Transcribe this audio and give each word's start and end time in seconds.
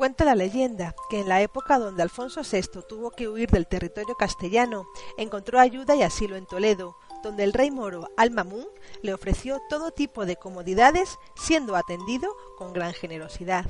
Cuenta 0.00 0.24
la 0.24 0.34
leyenda 0.34 0.94
que 1.10 1.20
en 1.20 1.28
la 1.28 1.42
época 1.42 1.78
donde 1.78 2.02
Alfonso 2.02 2.40
VI 2.40 2.80
tuvo 2.88 3.10
que 3.10 3.28
huir 3.28 3.50
del 3.50 3.66
territorio 3.66 4.14
castellano, 4.14 4.86
encontró 5.18 5.60
ayuda 5.60 5.94
y 5.94 6.02
asilo 6.02 6.36
en 6.36 6.46
Toledo, 6.46 6.96
donde 7.22 7.44
el 7.44 7.52
rey 7.52 7.70
moro 7.70 8.08
Al-Mamun 8.16 8.64
le 9.02 9.12
ofreció 9.12 9.60
todo 9.68 9.90
tipo 9.90 10.24
de 10.24 10.36
comodidades, 10.36 11.18
siendo 11.36 11.76
atendido 11.76 12.34
con 12.56 12.72
gran 12.72 12.94
generosidad. 12.94 13.66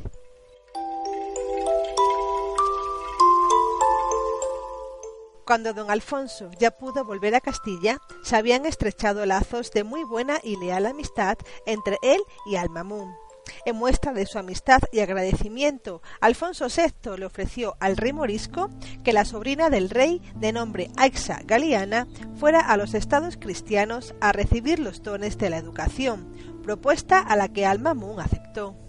Cuando 5.45 5.73
don 5.73 5.91
Alfonso 5.91 6.53
ya 6.61 6.71
pudo 6.71 7.05
volver 7.05 7.35
a 7.35 7.41
Castilla, 7.41 7.99
se 8.23 8.37
habían 8.37 8.67
estrechado 8.67 9.27
lazos 9.27 9.73
de 9.73 9.83
muy 9.83 10.05
buena 10.05 10.39
y 10.45 10.55
leal 10.59 10.87
amistad 10.87 11.39
entre 11.67 11.99
él 12.03 12.23
y 12.47 12.55
Al-Mamun. 12.55 13.30
En 13.65 13.77
muestra 13.77 14.13
de 14.13 14.27
su 14.27 14.39
amistad 14.39 14.81
y 14.93 15.01
agradecimiento, 15.01 16.03
Alfonso 16.21 16.67
VI 16.69 17.17
le 17.19 17.27
ofreció 17.27 17.77
al 17.81 17.97
rey 17.97 18.13
morisco 18.13 18.71
que 19.05 19.13
la 19.13 19.25
sobrina 19.25 19.71
del 19.71 19.91
rey, 19.91 20.23
de 20.37 20.53
nombre 20.53 20.91
Aixa 20.97 21.41
Galiana, 21.45 22.07
fuera 22.37 22.61
a 22.61 22.77
los 22.77 22.95
estados 22.95 23.37
cristianos 23.37 24.15
a 24.21 24.33
recibir 24.33 24.79
los 24.79 25.03
dones 25.03 25.39
de 25.39 25.51
la 25.51 25.59
educación, 25.59 26.35
propuesta 26.63 27.19
a 27.19 27.37
la 27.37 27.49
que 27.49 27.67
Al-Mamun 27.67 28.21
aceptó. 28.21 28.80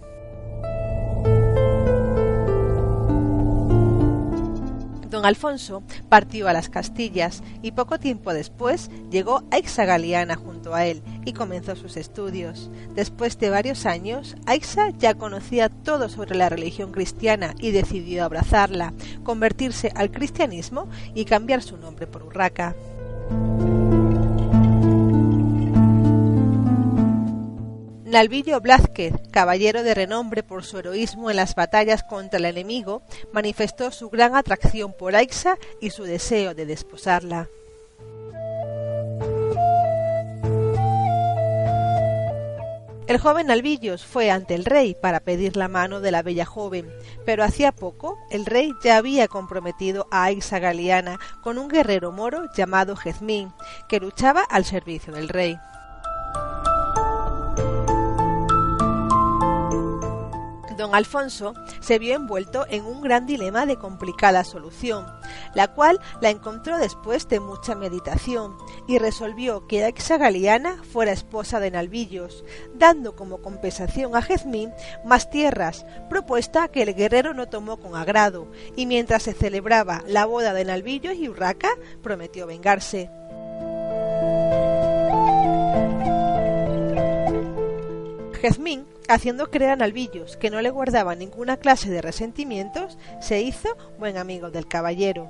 Alfonso 5.26 5.84
partió 6.10 6.48
a 6.48 6.54
las 6.54 6.70
Castillas 6.70 7.44
y 7.62 7.72
poco 7.72 8.00
tiempo 8.00 8.34
después 8.34 8.90
llegó 9.10 9.44
Galiana 9.78 10.36
junto 10.36 10.74
a 10.74 10.86
él 10.86 11.02
y 11.26 11.34
comenzó 11.34 11.76
sus 11.76 11.98
estudios. 11.98 12.70
Después 12.96 13.38
de 13.40 13.50
varios 13.50 13.86
años, 13.86 14.36
Aixa 14.46 14.90
ya 14.92 15.14
conocía 15.14 15.70
todo 15.70 16.10
sobre 16.10 16.36
la 16.36 16.50
religión 16.50 16.92
cristiana 16.92 17.56
y 17.60 17.72
decidió 17.72 18.24
abrazarla, 18.24 18.94
convertirse 19.24 19.92
al 19.96 20.12
cristianismo 20.12 20.90
y 21.14 21.26
cambiar 21.26 21.62
su 21.62 21.78
nombre 21.78 22.08
por 22.08 22.24
Urraca. 22.24 22.76
Nalvillo 28.12 28.60
Blázquez, 28.60 29.14
caballero 29.32 29.84
de 29.84 29.94
renombre 29.94 30.44
por 30.44 30.66
su 30.66 30.78
heroísmo 30.78 31.30
en 31.30 31.38
las 31.38 31.56
batallas 31.56 32.04
contra 32.04 32.40
el 32.40 32.46
enemigo, 32.46 33.02
manifestó 33.32 33.90
su 33.90 34.10
gran 34.10 34.36
atracción 34.36 34.92
por 34.92 35.16
Aixa 35.16 35.58
y 35.80 35.92
su 35.92 36.04
deseo 36.04 36.54
de 36.54 36.66
desposarla. 36.66 37.48
El 43.08 43.18
joven 43.18 43.50
Albillos 43.50 44.06
fue 44.06 44.30
ante 44.30 44.56
el 44.56 44.66
rey 44.66 44.94
para 45.02 45.22
pedir 45.22 45.56
la 45.56 45.70
mano 45.70 46.02
de 46.02 46.12
la 46.12 46.22
bella 46.22 46.46
joven, 46.46 46.90
pero 47.26 47.46
hacía 47.46 47.72
poco 47.72 48.18
el 48.30 48.46
rey 48.46 48.74
ya 48.84 48.98
había 48.98 49.30
comprometido 49.30 50.08
a 50.12 50.26
Aixa 50.26 50.60
Galiana 50.60 51.18
con 51.42 51.58
un 51.58 51.70
guerrero 51.70 52.12
moro 52.12 52.44
llamado 52.54 52.98
Jezmín, 52.98 53.54
que 53.88 54.02
luchaba 54.02 54.42
al 54.42 54.66
servicio 54.66 55.14
del 55.14 55.30
rey. 55.30 55.58
Don 60.82 60.96
Alfonso 60.96 61.54
se 61.80 62.00
vio 62.00 62.16
envuelto 62.16 62.66
en 62.70 62.84
un 62.86 63.02
gran 63.02 63.26
dilema 63.26 63.66
de 63.66 63.78
complicada 63.78 64.44
solución, 64.44 65.06
la 65.54 65.70
cual 65.70 66.00
la 66.22 66.30
encontró 66.30 66.78
después 66.78 67.30
de 67.30 67.40
mucha 67.40 67.76
meditación 67.76 68.58
y 68.88 68.98
resolvió 68.98 69.68
que 69.68 69.84
Aixa 69.84 70.18
Galiana 70.18 70.84
fuera 70.92 71.12
esposa 71.12 71.60
de 71.60 71.72
Nalvillos, 71.72 72.44
dando 72.74 73.16
como 73.16 73.42
compensación 73.42 74.16
a 74.16 74.22
Jezmín 74.22 74.74
más 75.06 75.30
tierras, 75.30 75.86
propuesta 76.10 76.68
que 76.68 76.82
el 76.82 76.96
guerrero 76.96 77.34
no 77.34 77.48
tomó 77.48 77.78
con 77.78 77.96
agrado, 77.96 78.48
y 78.76 78.86
mientras 78.86 79.24
se 79.24 79.34
celebraba 79.34 80.04
la 80.08 80.26
boda 80.26 80.54
de 80.54 80.66
Nalvillos 80.66 81.16
y 81.16 81.30
Urraca, 81.30 81.70
prometió 82.02 82.48
vengarse. 82.48 83.10
Jezmín 88.42 88.91
haciendo 89.14 89.50
creer 89.50 89.72
a 89.72 89.76
Nalvillos 89.76 90.38
que 90.38 90.50
no 90.50 90.62
le 90.62 90.70
guardaba 90.70 91.16
ninguna 91.16 91.58
clase 91.58 91.90
de 91.90 92.02
resentimientos, 92.02 92.98
se 93.20 93.42
hizo 93.42 93.70
buen 94.00 94.18
amigo 94.18 94.52
del 94.52 94.68
caballero. 94.68 95.30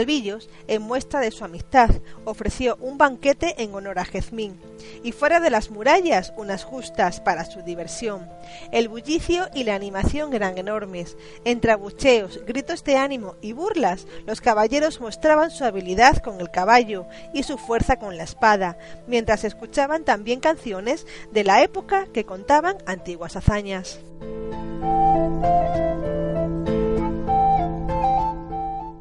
Nalvillos, 0.00 0.48
en 0.66 0.80
muestra 0.80 1.20
de 1.20 1.30
su 1.30 1.44
amistad, 1.44 1.90
ofreció 2.24 2.78
un 2.80 2.96
banquete 2.96 3.62
en 3.62 3.74
honor 3.74 3.98
a 3.98 4.06
Jezmín, 4.06 4.58
y 5.02 5.12
fuera 5.12 5.40
de 5.40 5.50
las 5.50 5.70
murallas 5.70 6.32
unas 6.38 6.64
justas 6.64 7.20
para 7.20 7.44
su 7.44 7.60
diversión. 7.60 8.26
El 8.72 8.88
bullicio 8.88 9.50
y 9.54 9.64
la 9.64 9.74
animación 9.74 10.32
eran 10.32 10.56
enormes. 10.56 11.18
Entre 11.44 11.72
abucheos, 11.72 12.40
gritos 12.46 12.82
de 12.82 12.96
ánimo 12.96 13.34
y 13.42 13.52
burlas, 13.52 14.06
los 14.26 14.40
caballeros 14.40 15.02
mostraban 15.02 15.50
su 15.50 15.64
habilidad 15.64 16.16
con 16.16 16.40
el 16.40 16.50
caballo 16.50 17.04
y 17.34 17.42
su 17.42 17.58
fuerza 17.58 17.96
con 17.96 18.16
la 18.16 18.24
espada, 18.24 18.78
mientras 19.06 19.44
escuchaban 19.44 20.04
también 20.04 20.40
canciones 20.40 21.06
de 21.30 21.44
la 21.44 21.62
época 21.62 22.06
que 22.14 22.24
contaban 22.24 22.78
antiguas 22.86 23.36
hazañas. 23.36 24.00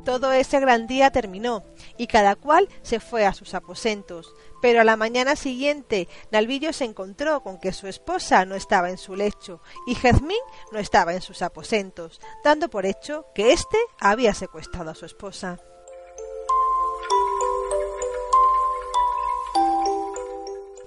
Todo 0.09 0.31
ese 0.31 0.59
gran 0.59 0.87
día 0.87 1.11
terminó, 1.11 1.63
y 1.95 2.07
cada 2.07 2.35
cual 2.35 2.67
se 2.81 2.99
fue 2.99 3.27
a 3.27 3.33
sus 3.35 3.53
aposentos. 3.53 4.33
Pero 4.59 4.81
a 4.81 4.83
la 4.83 4.95
mañana 4.95 5.35
siguiente, 5.35 6.07
Nalvillo 6.31 6.73
se 6.73 6.85
encontró 6.85 7.43
con 7.43 7.59
que 7.59 7.71
su 7.73 7.85
esposa 7.85 8.43
no 8.45 8.55
estaba 8.55 8.89
en 8.89 8.97
su 8.97 9.15
lecho, 9.15 9.61
y 9.85 9.93
Jazmín 9.93 10.39
no 10.71 10.79
estaba 10.79 11.13
en 11.13 11.21
sus 11.21 11.43
aposentos, 11.43 12.19
dando 12.43 12.71
por 12.71 12.87
hecho 12.87 13.27
que 13.35 13.53
éste 13.53 13.77
había 13.99 14.33
secuestrado 14.33 14.89
a 14.89 14.95
su 14.95 15.05
esposa. 15.05 15.59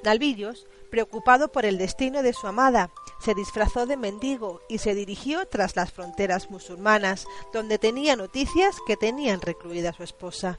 Nalvillos, 0.03 0.67
preocupado 0.91 1.53
por 1.53 1.65
el 1.65 1.79
destino 1.79 2.25
de 2.25 2.33
su 2.33 2.49
amada, 2.49 2.91
se 3.23 3.35
disfrazó 3.35 3.87
de 3.87 3.97
mendigo 3.97 4.61
y 4.69 4.79
se 4.79 4.95
dirigió 4.95 5.47
tras 5.47 5.77
las 5.77 5.93
fronteras 5.93 6.51
musulmanas, 6.51 7.27
donde 7.53 7.79
tenía 7.79 8.17
noticias 8.17 8.77
que 8.87 8.97
tenían 8.97 9.41
recluida 9.41 9.93
su 9.93 10.03
esposa. 10.03 10.59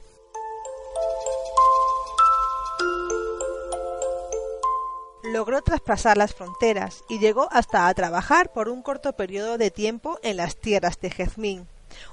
logró 5.34 5.62
traspasar 5.62 6.16
las 6.16 6.32
fronteras 6.32 7.02
y 7.08 7.18
llegó 7.18 7.48
hasta 7.50 7.88
a 7.88 7.94
trabajar 7.94 8.52
por 8.52 8.68
un 8.68 8.82
corto 8.82 9.14
periodo 9.14 9.58
de 9.58 9.72
tiempo 9.72 10.18
en 10.22 10.36
las 10.36 10.56
tierras 10.56 11.00
de 11.00 11.10
Jezmín. 11.10 11.66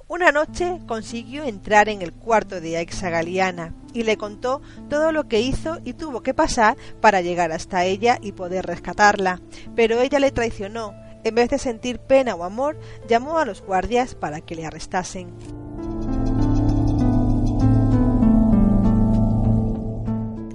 Una 0.08 0.32
noche 0.32 0.80
consiguió 0.88 1.44
entrar 1.44 1.90
en 1.90 2.02
el 2.02 2.14
cuarto 2.14 2.60
de 2.60 2.78
Aixa 2.78 3.10
Galiana 3.10 3.74
y 3.94 4.04
le 4.04 4.18
contó 4.18 4.62
todo 4.90 5.12
lo 5.12 5.28
que 5.28 5.42
hizo 5.42 5.80
y 5.84 5.94
tuvo 5.94 6.22
que 6.22 6.34
pasar 6.34 6.78
para 7.00 7.22
llegar 7.22 7.52
hasta 7.52 7.86
ella 7.86 8.18
y 8.22 8.34
poder 8.34 8.66
rescatarla. 8.66 9.42
Pero 9.76 10.00
ella 10.00 10.20
le 10.20 10.32
traicionó. 10.32 10.94
En 11.24 11.36
vez 11.36 11.50
de 11.50 11.60
sentir 11.60 12.00
pena 12.00 12.36
o 12.36 12.44
amor, 12.44 12.80
llamó 13.08 13.38
a 13.38 13.46
los 13.46 13.62
guardias 13.62 14.16
para 14.16 14.42
que 14.42 14.56
le 14.56 14.66
arrestasen. 14.66 15.36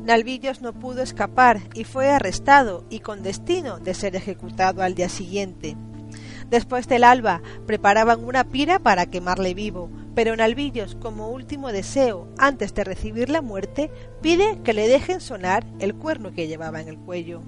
Nalvillos 0.06 0.62
no 0.62 0.72
pudo 0.72 1.02
escapar 1.02 1.60
y 1.74 1.82
fue 1.82 2.10
arrestado 2.10 2.84
y 2.90 3.00
con 3.00 3.24
destino 3.24 3.80
de 3.80 3.92
ser 3.92 4.14
ejecutado 4.14 4.82
al 4.82 4.94
día 4.94 5.08
siguiente. 5.08 5.76
Después 6.50 6.88
del 6.88 7.04
alba 7.04 7.42
preparaban 7.66 8.24
una 8.24 8.44
pira 8.44 8.78
para 8.78 9.06
quemarle 9.06 9.54
vivo, 9.54 9.90
pero 10.14 10.36
Nalvillos, 10.36 10.96
como 10.96 11.30
último 11.30 11.72
deseo, 11.72 12.28
antes 12.38 12.74
de 12.74 12.84
recibir 12.84 13.28
la 13.28 13.42
muerte, 13.42 13.90
pide 14.22 14.60
que 14.62 14.72
le 14.72 14.88
dejen 14.88 15.20
sonar 15.20 15.64
el 15.80 15.94
cuerno 15.94 16.32
que 16.32 16.46
llevaba 16.46 16.80
en 16.80 16.88
el 16.88 16.98
cuello. 16.98 17.42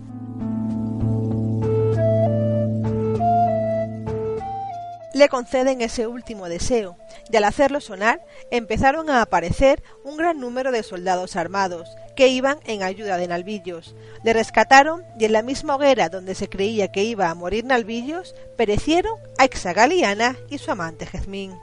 le 5.18 5.28
conceden 5.28 5.80
ese 5.80 6.06
último 6.06 6.48
deseo, 6.48 6.96
y 7.30 7.36
al 7.36 7.44
hacerlo 7.44 7.80
sonar 7.80 8.22
empezaron 8.52 9.10
a 9.10 9.20
aparecer 9.20 9.82
un 10.04 10.16
gran 10.16 10.38
número 10.38 10.70
de 10.70 10.84
soldados 10.84 11.34
armados 11.34 11.96
que 12.18 12.26
iban 12.26 12.58
en 12.64 12.82
ayuda 12.82 13.16
de 13.16 13.28
Nalvillos. 13.28 13.94
Le 14.24 14.32
rescataron 14.32 15.04
y 15.20 15.24
en 15.26 15.32
la 15.32 15.42
misma 15.42 15.76
hoguera 15.76 16.08
donde 16.08 16.34
se 16.34 16.48
creía 16.48 16.90
que 16.90 17.04
iba 17.04 17.30
a 17.30 17.34
morir 17.36 17.64
Nalvillos 17.64 18.34
perecieron 18.56 19.20
Aixa 19.38 19.72
Galiana 19.72 20.36
y 20.50 20.58
su 20.58 20.72
amante 20.72 21.06
Jezmín. 21.06 21.56